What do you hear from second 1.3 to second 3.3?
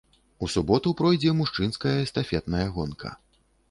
мужчынская эстафетная гонка.